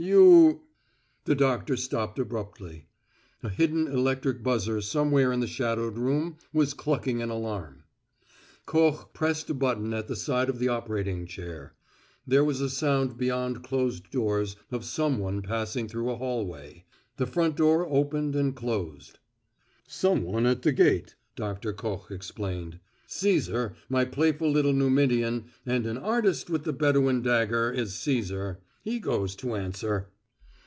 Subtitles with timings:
[0.03, 0.61] You"
[1.25, 2.87] The doctor stopped abruptly.
[3.43, 7.83] A hidden electric buzzer somewhere in the shadowed room was clucking an alarm.
[8.65, 11.75] Koch pressed a button at the side of the operating chair.
[12.25, 16.83] There was a sound beyond closed doors of some one passing through a hallway;
[17.17, 19.19] the front door opened and closed.
[19.87, 22.79] "Some one at the gate," Doctor Koch explained.
[23.07, 28.99] "Cæsar, my playful little Numidian and an artist with the Bedouin dagger is Cæsar he
[28.99, 30.07] goes to answer."